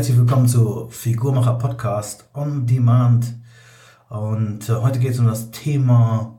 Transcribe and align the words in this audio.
Herzlich 0.00 0.16
willkommen 0.16 0.48
zu 0.48 0.88
Figurmacher 0.88 1.58
Podcast 1.58 2.30
on 2.32 2.66
Demand. 2.66 3.34
Und 4.08 4.66
äh, 4.70 4.76
heute 4.76 4.98
geht 4.98 5.10
es 5.10 5.18
um 5.18 5.26
das 5.26 5.50
Thema, 5.50 6.38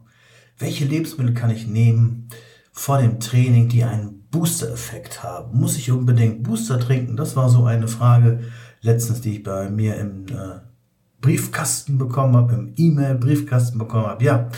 welche 0.57 0.85
Lebensmittel 0.85 1.35
kann 1.35 1.51
ich 1.51 1.67
nehmen 1.67 2.27
vor 2.71 2.97
dem 2.97 3.19
Training, 3.19 3.69
die 3.69 3.83
einen 3.83 4.27
Booster-Effekt 4.31 5.21
haben? 5.21 5.59
Muss 5.59 5.77
ich 5.77 5.91
unbedingt 5.91 6.41
Booster 6.41 6.79
trinken? 6.79 7.15
Das 7.15 7.35
war 7.35 7.49
so 7.49 7.65
eine 7.65 7.87
Frage 7.87 8.39
letztens, 8.81 9.21
die 9.21 9.35
ich 9.35 9.43
bei 9.43 9.69
mir 9.69 9.95
im 9.97 10.25
äh, 10.29 10.61
Briefkasten 11.21 11.99
bekommen 11.99 12.35
habe, 12.35 12.55
im 12.55 12.73
E-Mail-Briefkasten 12.75 13.77
bekommen 13.77 14.07
habe. 14.07 14.25
Ja, 14.25 14.49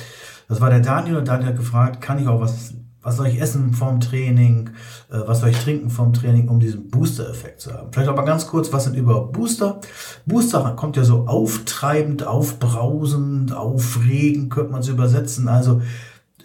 das 0.48 0.62
war 0.62 0.70
der 0.70 0.80
Daniel 0.80 1.18
und 1.18 1.28
Daniel 1.28 1.50
hat 1.50 1.58
gefragt, 1.58 2.00
kann 2.00 2.20
ich 2.20 2.28
auch 2.30 2.40
was 2.40 2.74
was 3.04 3.18
soll 3.18 3.28
ich 3.28 3.40
essen 3.40 3.74
vorm 3.74 4.00
Training, 4.00 4.72
äh, 5.12 5.20
was 5.26 5.42
soll 5.42 5.50
ich 5.50 5.60
trinken 5.60 5.90
vorm 5.90 6.14
Training, 6.14 6.48
um 6.48 6.60
diesen 6.60 6.90
Booster-Effekt 6.90 7.62
zu 7.62 7.74
haben. 7.74 7.90
Vielleicht 7.92 8.10
aber 8.10 8.26
ganz 8.26 8.48
kurz, 8.48 8.72
was 8.72 8.86
sind 8.86 8.96
überhaupt 8.96 9.34
Booster? 9.34 9.82
Booster 10.26 10.74
kommt 10.76 10.96
ja 10.96 11.04
so 11.04 11.28
auftreibend, 11.28 12.26
aufbrausend, 12.26 13.54
aufregend, 13.54 14.50
könnte 14.50 14.72
man 14.72 14.82
es 14.82 14.88
übersetzen. 14.88 15.48
Also 15.48 15.82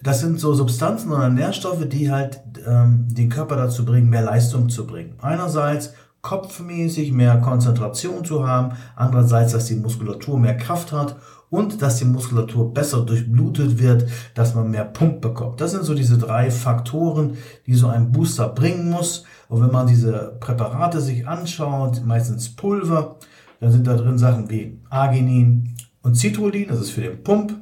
das 0.03 0.21
sind 0.21 0.39
so 0.39 0.55
Substanzen 0.55 1.13
oder 1.13 1.29
Nährstoffe, 1.29 1.89
die 1.89 2.11
halt 2.11 2.41
ähm, 2.67 3.07
den 3.09 3.29
Körper 3.29 3.57
dazu 3.57 3.85
bringen, 3.85 4.11
mehr 4.11 4.23
Leistung 4.23 4.69
zu 4.69 4.87
bringen. 4.87 5.15
Einerseits 5.21 5.95
kopfmäßig 6.23 7.13
mehr 7.13 7.39
Konzentration 7.39 8.25
zu 8.25 8.47
haben, 8.47 8.77
andererseits, 8.97 9.53
dass 9.53 9.67
die 9.67 9.77
Muskulatur 9.77 10.39
mehr 10.39 10.57
Kraft 10.57 10.93
hat 10.93 11.17
und 11.51 11.81
dass 11.81 11.97
die 11.97 12.05
Muskulatur 12.05 12.73
besser 12.73 13.01
durchblutet 13.01 13.79
wird, 13.79 14.09
dass 14.35 14.55
man 14.55 14.71
mehr 14.71 14.85
Pump 14.85 15.21
bekommt. 15.21 15.61
Das 15.61 15.71
sind 15.71 15.85
so 15.85 15.95
diese 15.95 16.19
drei 16.19 16.51
Faktoren, 16.51 17.37
die 17.67 17.75
so 17.75 17.89
ein 17.89 18.13
Booster 18.13 18.49
bringen 18.49 18.91
muss. 18.91 19.25
Und 19.49 19.63
wenn 19.63 19.73
man 19.73 19.87
diese 19.87 20.37
Präparate 20.41 21.01
sich 21.01 21.27
anschaut, 21.27 22.03
meistens 22.05 22.55
Pulver, 22.55 23.17
dann 23.61 23.73
sind 23.73 23.87
da 23.87 23.95
drin 23.95 24.19
Sachen 24.19 24.51
wie 24.51 24.81
Arginin 24.91 25.75
und 26.03 26.17
Citrullin, 26.17 26.69
das 26.69 26.81
ist 26.81 26.91
für 26.91 27.01
den 27.01 27.23
Pump, 27.23 27.55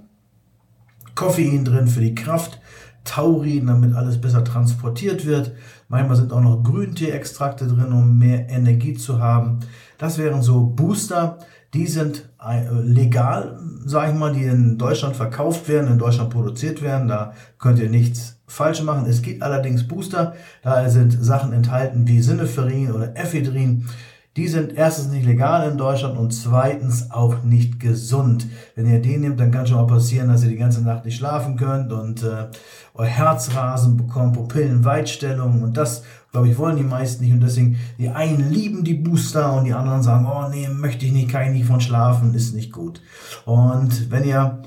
Koffein 1.15 1.65
drin 1.65 1.89
für 1.89 2.01
die 2.01 2.15
Kraft, 2.15 2.61
Taurin, 3.07 3.67
damit 3.67 3.95
alles 3.95 4.21
besser 4.21 4.45
transportiert 4.45 5.25
wird. 5.25 5.53
Manchmal 5.89 6.17
sind 6.17 6.33
auch 6.33 6.41
noch 6.41 6.63
Grüntee-Extrakte 6.63 7.67
drin, 7.67 7.93
um 7.93 8.19
mehr 8.19 8.51
Energie 8.51 8.95
zu 8.95 9.21
haben. 9.21 9.61
Das 9.97 10.19
wären 10.19 10.43
so 10.43 10.67
Booster. 10.67 11.39
Die 11.73 11.87
sind 11.87 12.29
äh, 12.45 12.71
legal, 12.83 13.59
sage 13.85 14.13
ich 14.13 14.19
mal, 14.19 14.33
die 14.33 14.45
in 14.45 14.79
Deutschland 14.79 15.17
verkauft 15.17 15.69
werden, 15.69 15.91
in 15.91 15.99
Deutschland 15.99 16.31
produziert 16.31 16.83
werden. 16.83 17.09
Da 17.09 17.33
könnt 17.59 17.79
ihr 17.79 17.91
nichts 17.91 18.41
falsch 18.47 18.83
machen. 18.83 19.07
Es 19.09 19.23
gibt 19.23 19.43
allerdings 19.43 19.87
Booster. 19.87 20.35
Da 20.63 20.89
sind 20.89 21.13
Sachen 21.13 21.53
enthalten 21.53 22.07
wie 22.09 22.21
Sinneferin 22.21 22.93
oder 22.93 23.17
Ephedrin. 23.17 23.87
Die 24.37 24.49
sind 24.49 24.75
erstens 24.77 25.09
nicht 25.09 25.25
legal 25.25 25.71
in 25.71 25.79
Deutschland 25.79 26.19
und 26.19 26.31
zweitens 26.31 27.11
auch 27.11 27.43
nicht 27.43 27.81
gesund. 27.81 28.47
Wenn 28.75 28.87
ihr 28.87 29.01
den 29.01 29.23
nehmt, 29.23 29.41
dann 29.41 29.51
kann 29.51 29.67
schon 29.67 29.79
mal 29.79 29.87
passieren, 29.87 30.29
dass 30.29 30.43
ihr 30.43 30.51
die 30.51 30.59
ganze 30.59 30.83
Nacht 30.83 31.07
nicht 31.07 31.17
schlafen 31.17 31.57
könnt 31.57 31.91
und 31.91 32.23
äh, 32.23 32.49
euer 32.93 33.07
Herzrasen 33.07 33.97
bekommt, 33.97 34.35
Pupillenweitstellung 34.35 35.63
und 35.63 35.79
das, 35.79 36.03
glaube 36.33 36.49
ich, 36.49 36.59
wollen 36.59 36.77
die 36.77 36.83
meisten 36.83 37.25
nicht 37.25 37.33
und 37.33 37.41
deswegen, 37.41 37.79
die 37.99 38.11
einen 38.11 38.51
lieben 38.51 38.85
die 38.85 38.95
Booster 38.95 39.55
und 39.55 39.65
die 39.65 39.73
anderen 39.73 40.03
sagen, 40.03 40.27
oh 40.27 40.49
nee, 40.51 40.69
möchte 40.69 41.07
ich 41.07 41.13
nicht, 41.13 41.31
kann 41.31 41.47
ich 41.47 41.53
nicht 41.53 41.67
von 41.67 41.81
schlafen, 41.81 42.35
ist 42.35 42.55
nicht 42.55 42.73
gut. 42.73 43.01
Und 43.47 44.11
wenn 44.11 44.25
ihr 44.25 44.63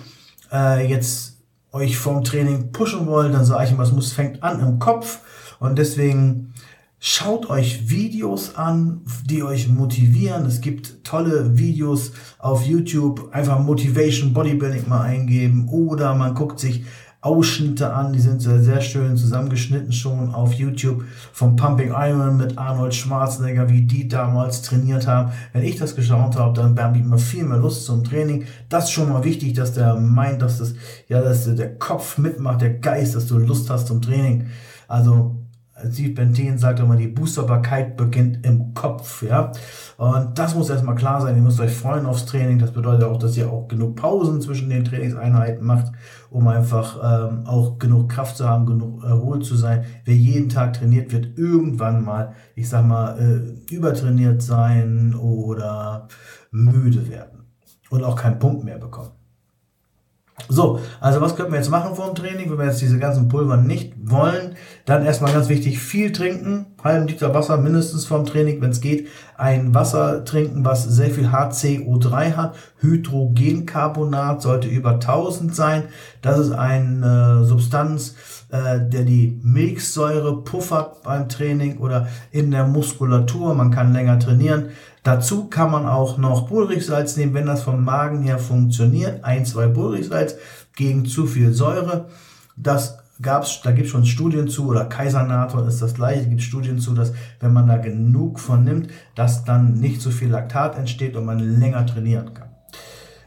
äh, 0.51 0.87
jetzt 0.89 1.37
euch 1.71 1.95
vom 1.95 2.23
Training 2.23 2.71
pushen 2.71 3.05
wollt, 3.05 3.35
dann 3.35 3.45
sage 3.45 3.65
ich 3.65 3.71
immer, 3.71 3.83
es 3.83 3.91
muss, 3.91 4.13
fängt 4.13 4.41
an 4.41 4.59
im 4.61 4.79
Kopf 4.79 5.19
und 5.59 5.77
deswegen 5.77 6.53
Schaut 7.01 7.49
euch 7.49 7.89
Videos 7.89 8.55
an, 8.55 9.01
die 9.23 9.41
euch 9.41 9.69
motivieren. 9.69 10.45
Es 10.45 10.59
gibt 10.59 11.05
tolle 11.05 11.57
Videos 11.57 12.11
auf 12.39 12.65
YouTube. 12.65 13.29
Einfach 13.31 13.59
Motivation 13.59 14.33
Bodybuilding 14.33 14.89
mal 14.89 15.03
eingeben. 15.03 15.69
Oder 15.69 16.13
man 16.15 16.35
guckt 16.35 16.59
sich 16.59 16.83
Ausschnitte 17.21 17.93
an, 17.93 18.11
die 18.11 18.19
sind 18.19 18.41
sehr, 18.41 18.61
sehr 18.63 18.81
schön 18.81 19.15
zusammengeschnitten 19.15 19.91
schon 19.91 20.33
auf 20.33 20.53
YouTube 20.53 21.03
vom 21.33 21.55
Pumping 21.55 21.91
Iron 21.91 22.37
mit 22.37 22.57
Arnold 22.57 22.95
Schwarzenegger, 22.95 23.69
wie 23.69 23.81
die 23.81 24.09
damals 24.09 24.61
trainiert 24.61 25.07
haben. 25.07 25.31
Wenn 25.53 25.63
ich 25.63 25.77
das 25.77 25.95
geschaut 25.95 26.37
habe, 26.37 26.53
dann 26.53 26.77
habe 26.77 26.97
ich 26.97 27.03
immer 27.03 27.17
viel 27.17 27.43
mehr 27.45 27.57
Lust 27.57 27.85
zum 27.85 28.03
Training. 28.03 28.45
Das 28.67 28.85
ist 28.85 28.91
schon 28.91 29.09
mal 29.09 29.23
wichtig, 29.23 29.53
dass 29.53 29.73
der 29.73 29.95
meint, 29.95 30.41
dass 30.41 30.59
das, 30.59 30.73
ja, 31.07 31.21
dass 31.21 31.53
der 31.53 31.77
Kopf 31.77 32.17
mitmacht, 32.17 32.61
der 32.61 32.75
Geist, 32.75 33.15
dass 33.15 33.27
du 33.27 33.37
Lust 33.37 33.69
hast 33.69 33.87
zum 33.87 34.01
Training. 34.01 34.47
Also 34.87 35.35
Steve 35.91 36.13
Bentin 36.13 36.57
sagt 36.57 36.79
immer, 36.79 36.95
die 36.95 37.07
Boosterbarkeit 37.07 37.97
beginnt 37.97 38.45
im 38.45 38.73
Kopf, 38.73 39.23
ja. 39.23 39.51
Und 39.97 40.37
das 40.37 40.55
muss 40.55 40.69
erstmal 40.69 40.95
klar 40.95 41.21
sein. 41.21 41.35
Ihr 41.35 41.41
müsst 41.41 41.59
euch 41.59 41.73
freuen 41.73 42.05
aufs 42.05 42.25
Training. 42.25 42.59
Das 42.59 42.71
bedeutet 42.71 43.03
auch, 43.03 43.17
dass 43.17 43.37
ihr 43.37 43.49
auch 43.49 43.67
genug 43.67 43.95
Pausen 43.95 44.41
zwischen 44.41 44.69
den 44.69 44.83
Trainingseinheiten 44.83 45.65
macht, 45.65 45.91
um 46.29 46.47
einfach 46.47 46.97
ähm, 47.03 47.45
auch 47.45 47.79
genug 47.79 48.09
Kraft 48.09 48.37
zu 48.37 48.47
haben, 48.47 48.65
genug 48.65 49.03
erholt 49.03 49.45
zu 49.45 49.55
sein. 49.55 49.85
Wer 50.05 50.15
jeden 50.15 50.49
Tag 50.49 50.73
trainiert, 50.73 51.11
wird 51.11 51.37
irgendwann 51.37 52.03
mal, 52.03 52.33
ich 52.55 52.69
sag 52.69 52.85
mal, 52.85 53.17
äh, 53.19 53.73
übertrainiert 53.73 54.41
sein 54.41 55.15
oder 55.15 56.07
müde 56.51 57.09
werden 57.09 57.45
und 57.89 58.03
auch 58.03 58.15
keinen 58.15 58.39
Pump 58.39 58.63
mehr 58.63 58.77
bekommen. 58.77 59.18
So, 60.47 60.79
also 60.99 61.21
was 61.21 61.35
können 61.35 61.51
wir 61.51 61.57
jetzt 61.57 61.69
machen 61.69 61.95
vor 61.95 62.07
dem 62.07 62.15
Training, 62.15 62.49
wenn 62.49 62.57
wir 62.57 62.65
jetzt 62.65 62.81
diese 62.81 62.97
ganzen 62.97 63.27
Pulver 63.27 63.57
nicht 63.57 63.93
wollen? 64.03 64.55
Dann 64.85 65.05
erstmal 65.05 65.33
ganz 65.33 65.49
wichtig, 65.49 65.79
viel 65.79 66.11
trinken, 66.11 66.67
halben 66.83 67.07
Liter 67.07 67.33
Wasser 67.33 67.57
mindestens 67.57 68.05
vorm 68.05 68.25
Training, 68.25 68.61
wenn 68.61 68.71
es 68.71 68.81
geht. 68.81 69.07
Ein 69.37 69.73
Wasser 69.73 70.25
trinken, 70.25 70.65
was 70.65 70.83
sehr 70.83 71.11
viel 71.11 71.27
HCO3 71.27 72.35
hat. 72.35 72.55
Hydrogencarbonat 72.79 74.41
sollte 74.41 74.67
über 74.67 74.93
1000 74.93 75.55
sein. 75.55 75.83
Das 76.21 76.39
ist 76.39 76.51
eine 76.51 77.45
Substanz, 77.45 78.15
äh, 78.49 78.79
der 78.79 79.03
die 79.03 79.39
Milchsäure 79.43 80.43
puffert 80.43 81.03
beim 81.03 81.29
Training 81.29 81.77
oder 81.77 82.07
in 82.31 82.51
der 82.51 82.65
Muskulatur. 82.65 83.53
Man 83.53 83.71
kann 83.71 83.93
länger 83.93 84.19
trainieren. 84.19 84.69
Dazu 85.03 85.45
kann 85.45 85.71
man 85.71 85.85
auch 85.85 86.17
noch 86.17 86.47
Pulrichsalz 86.47 87.15
nehmen, 87.17 87.33
wenn 87.33 87.45
das 87.45 87.63
vom 87.63 87.83
Magen 87.83 88.23
her 88.23 88.39
funktioniert. 88.39 89.23
Ein, 89.23 89.45
zwei 89.45 89.67
Pulrichsalz 89.67 90.35
gegen 90.75 91.05
zu 91.05 91.25
viel 91.25 91.53
Säure. 91.53 92.07
Das 92.55 92.97
gab's, 93.21 93.61
da 93.61 93.71
gibt 93.71 93.87
es 93.87 93.91
schon 93.91 94.05
Studien 94.05 94.47
zu, 94.47 94.67
oder 94.67 94.85
Kaisernator 94.85 95.67
ist 95.67 95.81
das 95.81 95.93
gleiche, 95.93 96.27
gibt 96.27 96.41
Studien 96.41 96.79
zu, 96.79 96.93
dass 96.93 97.13
wenn 97.39 97.53
man 97.53 97.67
da 97.67 97.77
genug 97.77 98.39
von 98.39 98.63
nimmt, 98.63 98.89
dass 99.15 99.43
dann 99.43 99.73
nicht 99.73 100.01
so 100.01 100.11
viel 100.11 100.29
Laktat 100.29 100.77
entsteht 100.77 101.15
und 101.15 101.25
man 101.25 101.39
länger 101.39 101.85
trainieren 101.85 102.33
kann. 102.33 102.48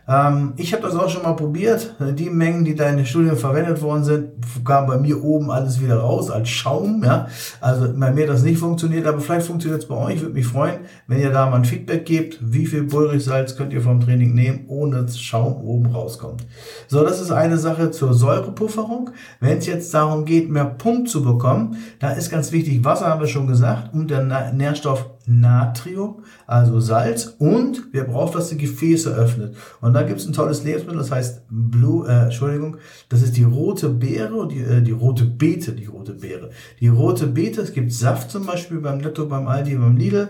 Ähm, 0.08 0.54
ich 0.56 0.72
habe 0.72 0.82
das 0.82 0.96
auch 0.96 1.08
schon 1.08 1.22
mal 1.22 1.34
probiert. 1.34 1.94
Die 2.00 2.30
Mengen, 2.30 2.64
die 2.64 2.74
da 2.74 2.88
in 2.88 2.96
den 2.96 3.06
Studien 3.06 3.36
verwendet 3.36 3.82
worden 3.82 4.04
sind, 4.04 4.30
kamen 4.64 4.86
bei 4.86 4.98
mir 4.98 5.22
oben 5.22 5.50
alles 5.50 5.80
wieder 5.80 5.96
raus 5.96 6.30
als 6.30 6.48
Schaum. 6.48 7.02
Ja? 7.04 7.28
Also 7.60 7.92
bei 7.96 8.10
mir 8.10 8.26
das 8.26 8.42
nicht 8.42 8.58
funktioniert, 8.58 9.06
aber 9.06 9.20
vielleicht 9.20 9.46
funktioniert 9.46 9.82
es 9.82 9.88
bei 9.88 9.96
euch. 9.96 10.20
Würde 10.20 10.34
mich 10.34 10.46
freuen, 10.46 10.80
wenn 11.06 11.20
ihr 11.20 11.30
da 11.30 11.48
mal 11.48 11.56
ein 11.56 11.64
Feedback 11.64 12.04
gebt. 12.04 12.38
Wie 12.40 12.66
viel 12.66 12.84
Pulversalz 12.84 13.56
könnt 13.56 13.72
ihr 13.72 13.82
vom 13.82 14.00
Training 14.00 14.34
nehmen, 14.34 14.64
ohne 14.68 15.02
dass 15.02 15.20
Schaum 15.20 15.60
oben 15.62 15.86
rauskommt. 15.86 16.44
So, 16.88 17.04
das 17.04 17.20
ist 17.20 17.30
eine 17.30 17.58
Sache 17.58 17.90
zur 17.90 18.14
Säurepufferung. 18.14 19.10
Wenn 19.40 19.58
es 19.58 19.66
jetzt 19.66 19.94
darum 19.94 20.24
geht, 20.24 20.50
mehr 20.50 20.64
Pump 20.64 21.08
zu 21.08 21.22
bekommen, 21.22 21.76
da 22.00 22.10
ist 22.10 22.30
ganz 22.30 22.52
wichtig, 22.52 22.84
Wasser 22.84 23.06
haben 23.06 23.20
wir 23.20 23.28
schon 23.28 23.46
gesagt 23.46 23.94
und 23.94 24.10
der 24.10 24.52
Nährstoff 24.52 25.06
Natrium, 25.26 26.24
also 26.46 26.80
Salz, 26.80 27.36
und 27.38 27.92
wir 27.92 28.04
brauchen, 28.04 28.34
dass 28.34 28.48
die 28.48 28.58
Gefäße 28.58 29.14
öffnet. 29.14 29.56
Und 29.80 29.94
da 29.94 30.02
gibt 30.02 30.20
es 30.20 30.26
ein 30.26 30.32
tolles 30.32 30.64
Lebensmittel, 30.64 30.98
das 30.98 31.10
heißt 31.10 31.42
Blue, 31.48 32.08
äh, 32.08 32.24
Entschuldigung, 32.24 32.76
das 33.08 33.22
ist 33.22 33.36
die 33.36 33.44
rote 33.44 33.88
Beere, 33.88 34.48
die, 34.48 34.60
äh, 34.60 34.82
die 34.82 34.92
rote 34.92 35.24
Beete, 35.24 35.72
die 35.72 35.86
rote 35.86 36.12
Beere. 36.14 36.50
Die 36.80 36.88
rote 36.88 37.26
Beete, 37.26 37.60
es 37.60 37.72
gibt 37.72 37.92
Saft 37.92 38.30
zum 38.30 38.46
Beispiel 38.46 38.78
beim 38.78 38.98
Netto, 38.98 39.26
beim 39.26 39.48
Aldi, 39.48 39.76
beim 39.76 39.96
Lidl. 39.96 40.28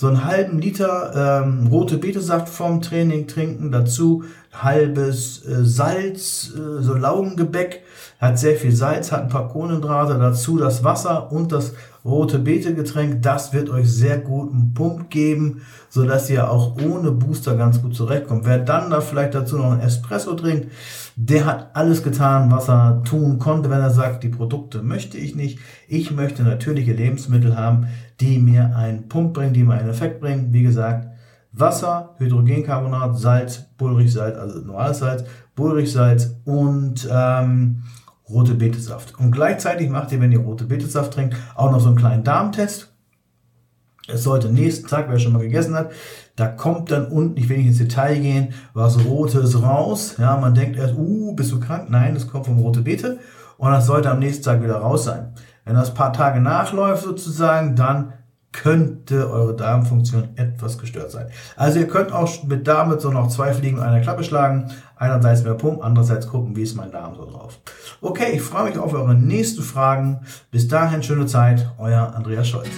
So 0.00 0.06
einen 0.06 0.24
halben 0.24 0.60
Liter 0.60 1.42
ähm, 1.42 1.66
rote 1.66 1.98
Betesaft 1.98 2.48
vorm 2.48 2.80
Training 2.80 3.26
trinken, 3.26 3.72
dazu 3.72 4.22
halbes 4.62 5.44
äh, 5.44 5.64
Salz, 5.64 6.52
äh, 6.54 6.82
so 6.82 6.94
Laugengebäck, 6.94 7.82
hat 8.18 8.38
sehr 8.38 8.56
viel 8.56 8.74
Salz, 8.74 9.12
hat 9.12 9.22
ein 9.22 9.28
paar 9.28 9.48
Kohlenhydrate, 9.48 10.18
dazu 10.18 10.58
das 10.58 10.82
Wasser 10.82 11.30
und 11.30 11.52
das 11.52 11.74
rote 12.04 12.38
Beete-Getränk, 12.38 13.22
das 13.22 13.52
wird 13.52 13.70
euch 13.70 13.90
sehr 13.90 14.18
guten 14.18 14.72
Pump 14.74 15.10
geben, 15.10 15.62
so 15.88 16.04
dass 16.04 16.30
ihr 16.30 16.50
auch 16.50 16.76
ohne 16.82 17.12
Booster 17.12 17.56
ganz 17.56 17.82
gut 17.82 17.94
zurechtkommt. 17.94 18.46
Wer 18.46 18.58
dann 18.58 18.90
da 18.90 19.00
vielleicht 19.00 19.34
dazu 19.34 19.58
noch 19.58 19.72
ein 19.72 19.80
Espresso 19.80 20.34
trinkt, 20.34 20.68
der 21.16 21.44
hat 21.44 21.70
alles 21.74 22.02
getan, 22.02 22.50
was 22.50 22.68
er 22.68 23.02
tun 23.04 23.38
konnte, 23.38 23.70
wenn 23.70 23.80
er 23.80 23.90
sagt, 23.90 24.22
die 24.22 24.28
Produkte 24.28 24.82
möchte 24.82 25.18
ich 25.18 25.34
nicht. 25.34 25.58
Ich 25.86 26.10
möchte 26.10 26.42
natürliche 26.42 26.92
Lebensmittel 26.92 27.56
haben, 27.56 27.88
die 28.20 28.38
mir 28.38 28.74
einen 28.76 29.08
Pump 29.08 29.34
bringen, 29.34 29.52
die 29.52 29.64
mir 29.64 29.74
einen 29.74 29.90
Effekt 29.90 30.20
bringen. 30.20 30.52
Wie 30.52 30.62
gesagt, 30.62 31.08
Wasser, 31.58 32.14
Hydrogencarbonat, 32.18 33.18
Salz, 33.18 33.64
Pulversalz, 33.76 34.36
also 34.36 34.60
normales 34.60 34.98
Salz, 34.98 35.24
Pulversalz 35.54 36.36
und 36.44 37.08
ähm, 37.10 37.82
rote 38.28 38.54
Betesaft. 38.54 39.18
Und 39.18 39.32
gleichzeitig 39.32 39.88
macht 39.88 40.12
ihr, 40.12 40.20
wenn 40.20 40.32
ihr 40.32 40.40
rote 40.40 40.64
Betesaft 40.64 41.14
trinkt, 41.14 41.36
auch 41.54 41.70
noch 41.70 41.80
so 41.80 41.88
einen 41.88 41.96
kleinen 41.96 42.24
Darmtest. 42.24 42.92
Es 44.10 44.22
sollte 44.22 44.50
nächsten 44.50 44.88
Tag, 44.88 45.06
wer 45.10 45.18
schon 45.18 45.34
mal 45.34 45.42
gegessen 45.42 45.74
hat, 45.74 45.90
da 46.34 46.46
kommt 46.46 46.90
dann 46.90 47.08
unten, 47.08 47.36
ich 47.36 47.48
will 47.48 47.58
nicht 47.58 47.66
ins 47.66 47.78
Detail 47.78 48.18
gehen, 48.18 48.54
was 48.72 49.04
Rotes 49.04 49.62
raus. 49.62 50.14
Ja, 50.18 50.36
man 50.38 50.54
denkt 50.54 50.78
erst, 50.78 50.94
uh, 50.96 51.34
bist 51.34 51.52
du 51.52 51.60
krank? 51.60 51.90
Nein, 51.90 52.14
das 52.14 52.26
kommt 52.26 52.46
vom 52.46 52.58
rote 52.58 52.80
Beete 52.80 53.18
und 53.58 53.70
das 53.70 53.86
sollte 53.86 54.10
am 54.10 54.20
nächsten 54.20 54.44
Tag 54.44 54.62
wieder 54.62 54.76
raus 54.76 55.04
sein. 55.04 55.34
Wenn 55.64 55.74
das 55.74 55.92
paar 55.92 56.14
Tage 56.14 56.40
nachläuft 56.40 57.04
sozusagen, 57.04 57.76
dann 57.76 58.14
könnte 58.52 59.30
eure 59.30 59.54
Darmfunktion 59.54 60.30
etwas 60.36 60.78
gestört 60.78 61.10
sein. 61.10 61.28
Also 61.56 61.78
ihr 61.78 61.88
könnt 61.88 62.12
auch 62.12 62.44
mit 62.44 62.66
damit 62.66 63.00
so 63.00 63.10
noch 63.10 63.28
zwei 63.28 63.52
Fliegen 63.52 63.76
mit 63.76 63.84
einer 63.84 64.00
Klappe 64.00 64.24
schlagen. 64.24 64.70
Einerseits 64.96 65.44
mehr 65.44 65.54
pumpen, 65.54 65.82
andererseits 65.82 66.26
gucken, 66.26 66.56
wie 66.56 66.62
ist 66.62 66.74
mein 66.74 66.90
Darm 66.90 67.14
so 67.14 67.24
drauf. 67.24 67.60
Okay, 68.00 68.32
ich 68.34 68.42
freue 68.42 68.64
mich 68.64 68.78
auf 68.78 68.92
eure 68.94 69.14
nächsten 69.14 69.62
Fragen. 69.62 70.20
Bis 70.50 70.66
dahin 70.66 71.02
schöne 71.02 71.26
Zeit, 71.26 71.70
euer 71.78 72.14
Andreas 72.14 72.48
Scholz. 72.48 72.68